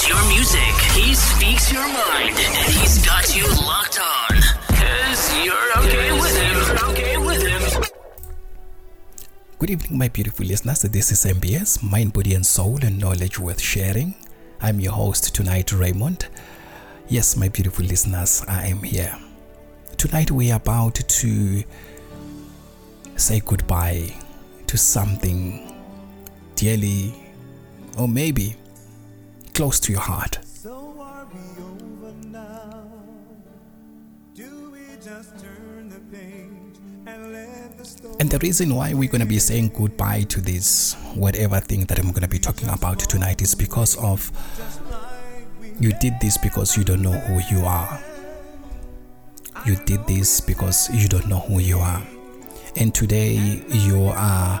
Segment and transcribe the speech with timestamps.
[0.00, 0.74] knows your music.
[0.94, 2.36] He speaks your mind.
[2.36, 4.40] And he's got you locked on.
[4.68, 6.88] Cause you're okay with him.
[6.90, 7.82] Okay with him.
[9.58, 10.82] Good evening, my beautiful listeners.
[10.82, 14.14] This is MBS, Mind, Body, and Soul, and Knowledge Worth Sharing.
[14.60, 16.28] I'm your host tonight, Raymond.
[17.08, 19.16] Yes, my beautiful listeners, I am here.
[19.96, 21.62] Tonight, we are about to
[23.16, 24.14] say goodbye
[24.66, 25.74] to something
[26.54, 27.14] dearly,
[27.98, 28.56] or maybe
[29.50, 30.38] close to your heart.
[30.44, 32.84] So are we over now?
[34.34, 39.08] Do we just turn the page and let the story And the reason why we're
[39.08, 42.68] going to be saying goodbye to this, whatever thing that I'm going to be talking
[42.68, 44.30] about tonight, is because of
[45.80, 48.00] you did this because you don't know who you are.
[49.66, 52.02] You did this because you don't know who you are.
[52.76, 54.60] And today you are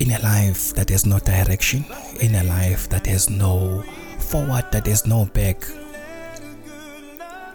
[0.00, 1.84] in a life that has no direction,
[2.20, 3.82] in a life that has no
[4.18, 5.64] forward, that has no back.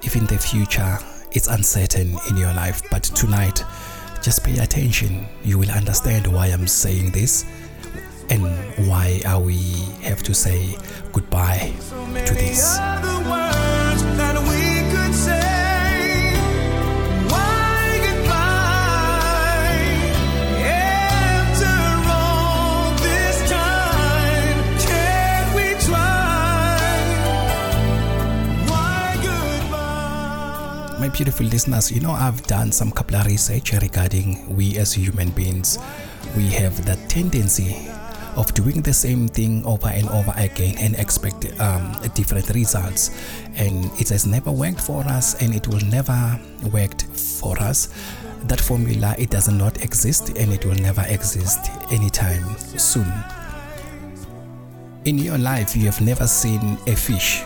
[0.03, 0.97] Even the future,
[1.33, 2.81] it's uncertain in your life.
[2.89, 3.63] But tonight,
[4.21, 5.25] just pay attention.
[5.43, 7.45] You will understand why I'm saying this
[8.29, 8.43] and
[8.87, 9.57] why we
[10.03, 10.77] have to say
[11.11, 11.73] goodbye
[12.25, 12.79] to this.
[30.99, 35.29] My beautiful listeners, you know, I've done some couple of research regarding we as human
[35.29, 35.79] beings.
[36.35, 37.87] We have the tendency
[38.35, 43.11] of doing the same thing over and over again and expect um, different results.
[43.55, 46.37] And it has never worked for us and it will never
[46.69, 47.87] work for us.
[48.43, 53.11] That formula, it does not exist and it will never exist anytime soon.
[55.05, 57.41] In your life, you have never seen a fish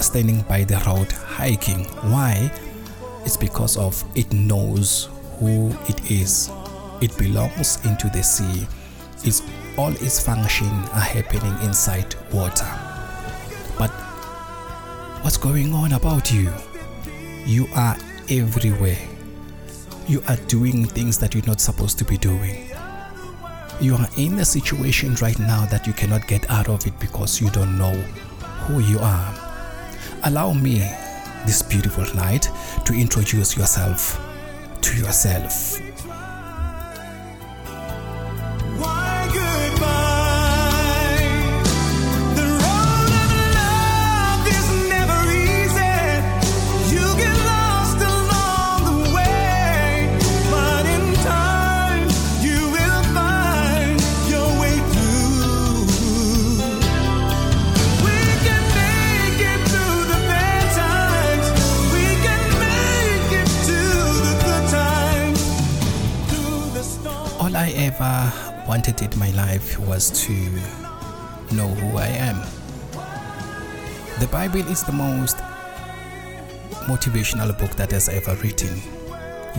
[0.00, 1.84] standing by the road hiking.
[2.10, 2.50] Why?
[3.24, 5.08] It's because of it knows
[5.38, 6.50] who it is.
[7.00, 8.66] It belongs into the sea.
[9.24, 9.42] It's
[9.76, 12.66] all its function are happening inside water.
[13.78, 13.90] But
[15.22, 16.52] what's going on about you?
[17.46, 17.96] You are
[18.28, 18.98] everywhere.
[20.08, 22.70] You are doing things that you're not supposed to be doing.
[23.80, 27.40] You are in a situation right now that you cannot get out of it because
[27.40, 27.92] you don't know
[28.66, 29.34] who you are.
[30.24, 30.82] Allow me
[31.46, 32.48] this beautiful night
[32.84, 34.20] to introduce yourself
[34.82, 35.87] to yourself.
[67.58, 68.32] I ever
[68.68, 70.32] wanted in my life was to
[71.56, 72.36] know who I am.
[74.20, 75.38] The Bible is the most
[76.86, 78.80] motivational book that has ever written.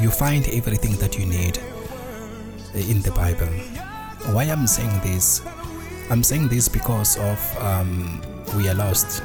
[0.01, 1.57] You find everything that you need
[2.73, 3.51] in the Bible.
[4.33, 5.41] Why I'm saying this?
[6.09, 8.21] I'm saying this because of um,
[8.55, 9.21] we are lost.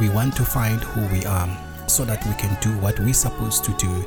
[0.00, 1.48] We want to find who we are
[1.86, 4.04] so that we can do what we're supposed to do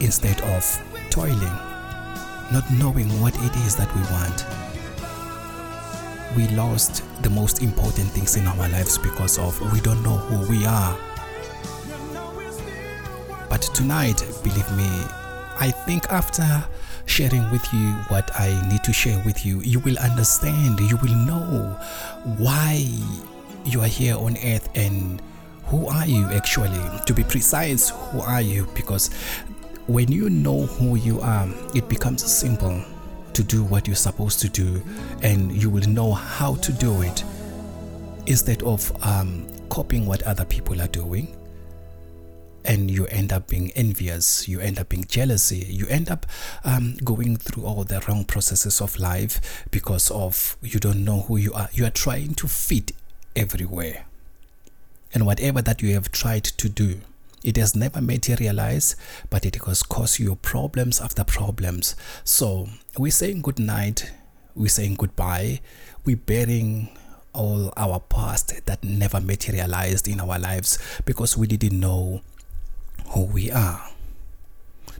[0.00, 1.69] instead of toiling,
[2.52, 4.44] not knowing what it is that we want.
[6.36, 10.50] We lost the most important things in our lives because of we don't know who
[10.50, 10.96] we are.
[13.48, 14.88] But tonight, believe me,
[15.58, 16.64] I think after
[17.06, 21.14] sharing with you what I need to share with you, you will understand, you will
[21.14, 21.76] know
[22.38, 22.86] why
[23.64, 25.20] you are here on earth and
[25.64, 26.80] who are you actually.
[27.06, 28.66] To be precise, who are you?
[28.74, 29.10] Because
[29.90, 32.80] when you know who you are, it becomes simple
[33.32, 34.80] to do what you're supposed to do
[35.22, 37.24] and you will know how to do it
[38.26, 41.36] instead of um, copying what other people are doing.
[42.64, 46.26] And you end up being envious you end up being jealousy you end up
[46.62, 51.38] um, going through all the wrong processes of life because of you don't know who
[51.38, 51.70] you are.
[51.72, 52.92] You are trying to fit
[53.34, 54.04] everywhere.
[55.14, 57.00] And whatever that you have tried to do
[57.44, 58.96] it has never materialized
[59.30, 61.96] but it has caused you problems after problems.
[62.24, 64.12] So we're saying good night.
[64.54, 65.60] We're saying goodbye.
[66.04, 66.90] We're burying
[67.32, 72.20] all our past that never materialized in our lives because we didn't know
[73.10, 73.90] who we are.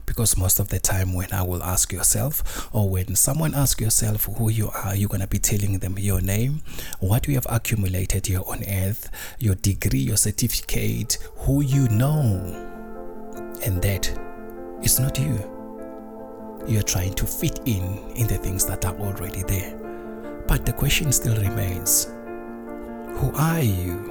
[0.05, 4.25] Because most of the time, when I will ask yourself, or when someone asks yourself
[4.37, 6.61] who you are, you're gonna be telling them your name,
[6.99, 9.09] what you have accumulated here on earth,
[9.39, 12.67] your degree, your certificate, who you know.
[13.65, 14.07] And that
[14.83, 15.47] is not you.
[16.67, 17.83] You are trying to fit in
[18.15, 19.77] in the things that are already there.
[20.47, 24.10] But the question still remains Who are you?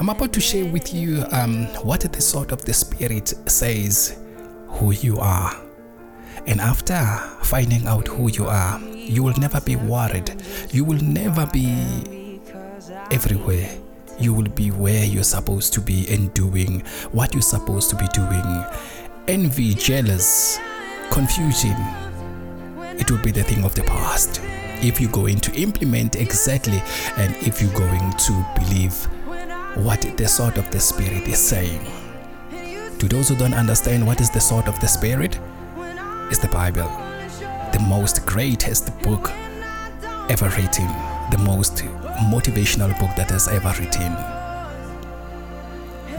[0.00, 4.18] I'm about to share with you um, what the sword of the Spirit says
[4.68, 5.54] who you are.
[6.46, 6.96] And after
[7.42, 10.42] finding out who you are, you will never be worried.
[10.70, 12.40] You will never be
[13.10, 13.68] everywhere.
[14.18, 16.80] You will be where you're supposed to be and doing
[17.12, 18.64] what you're supposed to be doing.
[19.28, 20.58] Envy, jealous,
[21.10, 21.76] confusion,
[22.98, 24.40] it will be the thing of the past.
[24.82, 26.82] If you're going to implement exactly
[27.18, 29.06] and if you're going to believe
[29.76, 31.80] what the sword of the Spirit is saying.
[32.98, 35.38] To those who don't understand what is the sword of the Spirit,
[36.30, 36.88] is the Bible,
[37.72, 39.30] the most greatest book
[40.28, 40.86] ever written,
[41.30, 41.76] the most
[42.30, 44.12] motivational book that has ever written.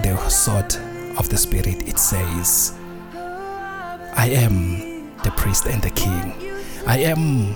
[0.01, 0.75] The sword
[1.17, 2.73] of the Spirit, it says,
[3.13, 6.33] I am the priest and the king.
[6.87, 7.53] I am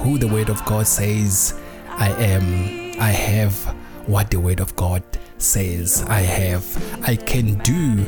[0.00, 1.58] who the word of God says
[1.88, 3.00] I am.
[3.00, 3.54] I have
[4.06, 5.02] what the word of God
[5.38, 6.64] says I have.
[7.02, 8.04] I can do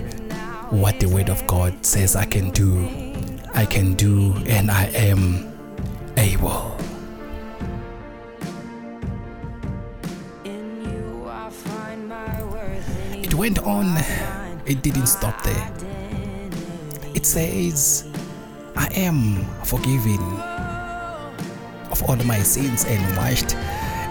[0.71, 2.89] what the word of God says I can do.
[3.55, 5.53] I can do and I am
[6.17, 6.77] able.
[13.15, 13.97] It went on,
[14.67, 15.73] it didn't stop there.
[17.15, 18.09] It says,
[18.77, 20.21] I am forgiven
[21.91, 23.57] of all my sins and washed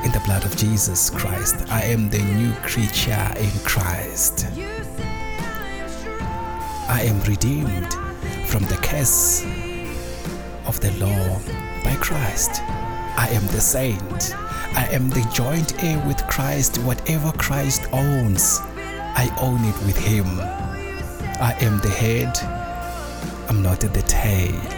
[0.03, 1.55] in the blood of Jesus Christ.
[1.69, 4.47] I am the new creature in Christ.
[6.89, 7.94] I am redeemed
[8.45, 9.44] from the curse
[10.65, 11.39] of the law
[11.83, 12.61] by Christ.
[12.61, 14.35] I am the saint.
[14.75, 16.77] I am the joint heir with Christ.
[16.79, 18.59] Whatever Christ owns,
[19.15, 20.25] I own it with Him.
[21.39, 22.38] I am the head.
[23.49, 24.76] I'm not the tail.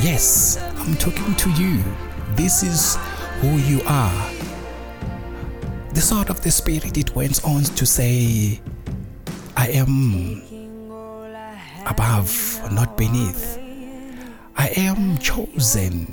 [0.00, 1.82] Yes, I'm talking to you.
[2.36, 2.96] This is
[3.40, 4.30] who you are.
[5.92, 8.60] The sword of the Spirit, it went on to say,
[9.56, 10.42] I am
[11.84, 13.58] above, not beneath.
[14.56, 16.06] I am chosen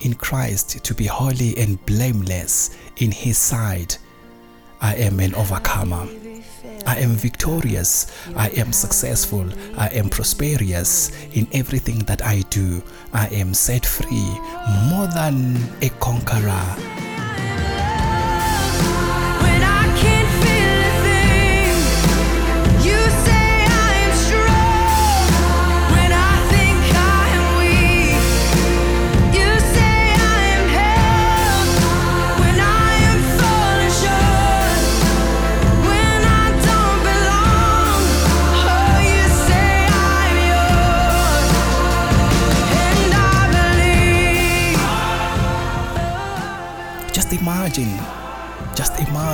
[0.00, 3.98] in Christ to be holy and blameless in His sight.
[4.80, 6.08] I am an overcomer.
[6.86, 8.06] I am victorious.
[8.36, 9.46] I am successful.
[9.76, 12.82] I am prosperous in everything that I do.
[13.12, 14.38] I am set free,
[14.90, 17.03] more than a conqueror.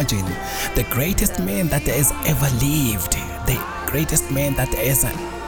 [0.00, 0.24] Imagine
[0.76, 3.12] the greatest man that has ever lived,
[3.46, 5.04] the greatest man that has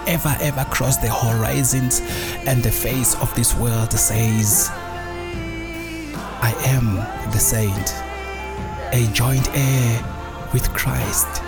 [0.07, 2.03] ever, ever crossed the horizons
[2.47, 4.69] and the face of this world says,
[6.43, 6.97] I am
[7.31, 7.95] the saint,
[8.93, 11.39] a joint heir with Christ.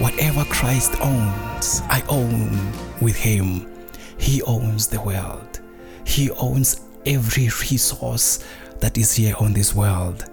[0.00, 3.70] Whatever Christ owns, I own with him.
[4.16, 5.60] He owns the world.
[6.04, 8.42] He owns every resource
[8.78, 10.29] that is here on this world.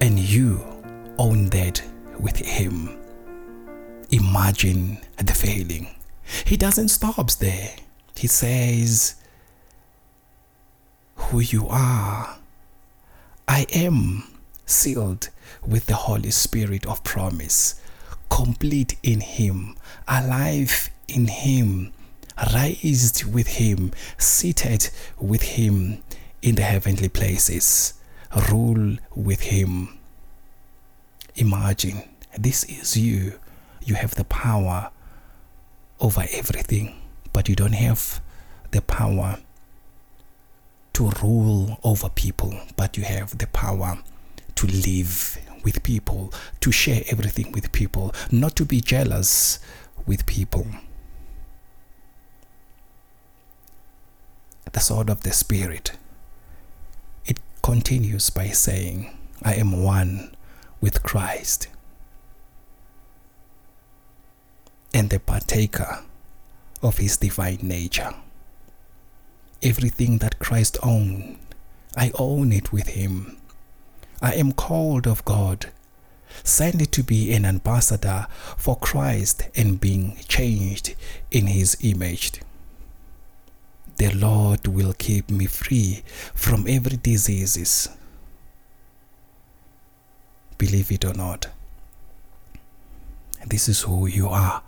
[0.00, 0.60] And you
[1.18, 1.82] own that
[2.18, 2.96] with him.
[4.10, 5.88] Imagine the feeling.
[6.44, 7.74] He doesn't stop there.
[8.16, 9.16] He says,
[11.16, 12.36] Who you are.
[13.48, 14.24] I am
[14.64, 15.28] sealed
[15.66, 17.80] with the Holy Spirit of promise,
[18.28, 19.76] complete in Him,
[20.08, 21.92] alive in Him,
[22.54, 26.02] raised with Him, seated with Him
[26.42, 27.94] in the heavenly places,
[28.50, 29.98] rule with Him.
[31.36, 32.02] Imagine
[32.38, 33.38] this is you.
[33.84, 34.90] You have the power
[36.00, 37.00] over everything,
[37.32, 38.20] but you don't have
[38.70, 39.38] the power
[40.94, 43.98] to rule over people, but you have the power
[44.56, 49.58] to live with people, to share everything with people, not to be jealous
[50.06, 50.66] with people.
[54.72, 55.92] The sword of the Spirit.
[57.66, 59.10] Continues by saying,
[59.42, 60.36] I am one
[60.80, 61.66] with Christ
[64.94, 66.04] and the partaker
[66.80, 68.14] of his divine nature.
[69.64, 71.38] Everything that Christ owned,
[71.96, 73.36] I own it with him.
[74.22, 75.72] I am called of God,
[76.44, 80.94] sent to be an ambassador for Christ and being changed
[81.32, 82.42] in his image.
[83.96, 86.02] The Lord will keep me free
[86.34, 87.88] from every diseases.
[90.58, 91.48] Believe it or not,
[93.46, 94.62] this is who you are.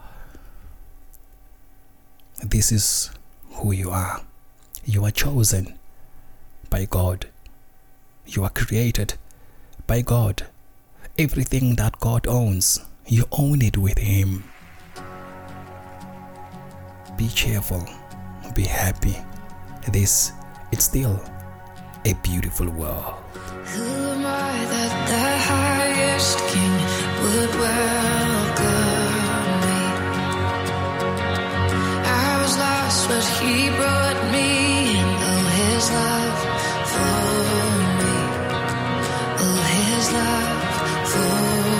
[2.42, 3.10] This is
[3.52, 4.20] who you are.
[4.84, 5.78] You are chosen
[6.70, 7.26] by God.
[8.26, 9.14] You are created
[9.86, 10.46] by God.
[11.18, 14.44] Everything that God owns, you own it with Him.
[17.16, 17.84] Be cheerful,
[18.58, 19.16] be happy.
[19.92, 20.32] This
[20.72, 21.16] is still
[22.04, 23.14] a beautiful world.
[23.72, 26.74] Who am I that the highest king
[27.22, 29.80] would welcome me?
[32.02, 34.48] I was lost, but he brought me
[34.98, 35.08] in.
[35.30, 36.38] Oh, his love
[36.92, 37.14] for
[38.02, 38.18] me.
[39.44, 40.62] Oh, his love
[41.12, 41.30] for
[41.70, 41.77] me.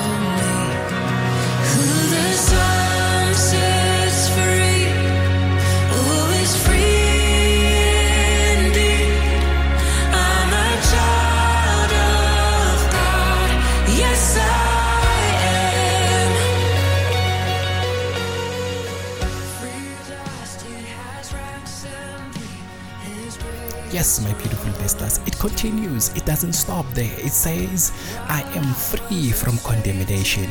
[23.90, 26.10] Yes, my beautiful listeners, it continues.
[26.10, 27.18] It doesn't stop there.
[27.18, 27.90] It says,
[28.28, 30.50] I am free from condemnation.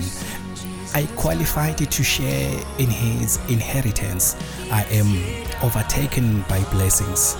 [0.96, 4.36] I qualified to share in his inheritance.
[4.72, 7.36] I am overtaken by blessings.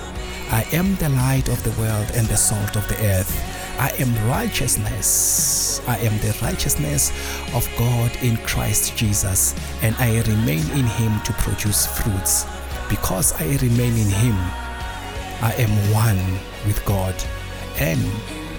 [0.50, 3.34] I am the light of the world and the salt of the earth.
[3.80, 5.80] I am righteousness.
[5.88, 7.10] I am the righteousness
[7.54, 9.52] of God in Christ Jesus,
[9.82, 12.46] and I remain in him to produce fruits.
[12.88, 14.36] Because I remain in him,
[15.40, 16.18] I am one
[16.66, 17.14] with God
[17.78, 18.00] and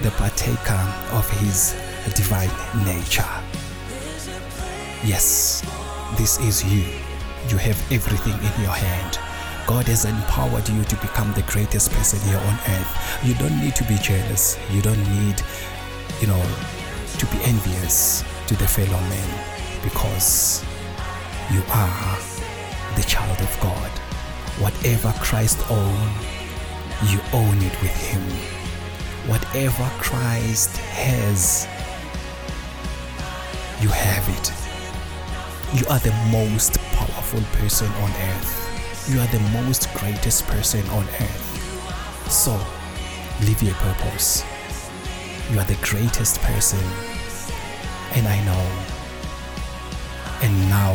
[0.01, 0.79] the partaker
[1.11, 1.75] of his
[2.15, 2.49] divine
[2.85, 3.27] nature.
[5.03, 5.61] Yes,
[6.17, 6.85] this is you.
[7.49, 9.19] You have everything in your hand.
[9.67, 13.25] God has empowered you to become the greatest person here on earth.
[13.25, 14.57] You don't need to be jealous.
[14.71, 15.41] You don't need,
[16.21, 16.43] you know,
[17.17, 19.29] to be envious to the fellow men
[19.83, 20.63] because
[21.51, 22.17] you are
[22.95, 23.91] the child of God.
[24.63, 26.38] Whatever Christ owned,
[27.07, 28.21] you own it with him.
[29.29, 31.65] Whatever Christ has,
[33.81, 34.51] you have it.
[35.79, 39.09] You are the most powerful person on earth.
[39.09, 42.29] You are the most greatest person on earth.
[42.29, 42.51] So,
[43.45, 44.43] live your purpose.
[45.51, 46.83] You are the greatest person.
[48.15, 48.65] And I know.
[50.41, 50.93] And now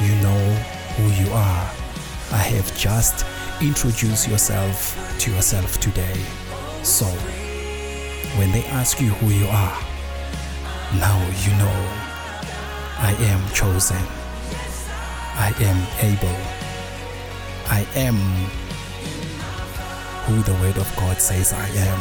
[0.00, 0.54] you know
[0.96, 1.70] who you are.
[2.30, 3.24] I have just
[3.60, 6.14] introduced yourself to yourself today.
[6.82, 7.06] So,
[8.38, 9.78] when they ask you who you are,
[10.94, 12.08] now you know
[12.98, 14.02] I am chosen.
[15.34, 16.38] I am able.
[17.70, 18.16] I am
[20.26, 22.00] who the word of God says I am.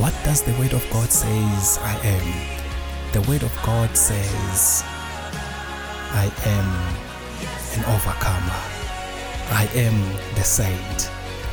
[0.00, 3.12] What does the word of God says I am?
[3.12, 4.82] The word of God says
[6.12, 6.68] I am
[7.78, 8.73] an overcomer.
[9.50, 9.96] I am
[10.34, 11.10] the saint.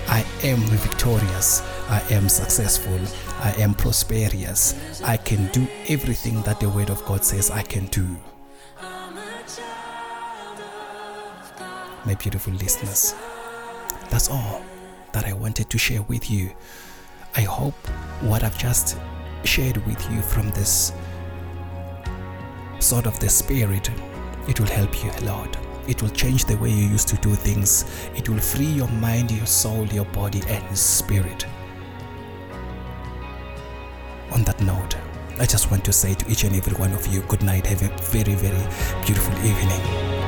[0.07, 1.61] I am victorious.
[1.89, 2.99] I am successful.
[3.39, 5.01] I am prosperous.
[5.03, 8.17] I can do everything that the word of God says I can do.
[12.03, 13.13] My beautiful listeners,
[14.09, 14.63] that's all
[15.11, 16.51] that I wanted to share with you.
[17.35, 17.75] I hope
[18.21, 18.97] what I've just
[19.43, 20.93] shared with you from this
[22.79, 23.89] sword of the spirit,
[24.47, 25.70] it will help you a lot.
[25.87, 27.85] It will change the way you used to do things.
[28.15, 31.45] It will free your mind, your soul, your body, and spirit.
[34.31, 34.95] On that note,
[35.39, 37.65] I just want to say to each and every one of you, good night.
[37.65, 38.63] Have a very, very
[39.05, 40.20] beautiful evening.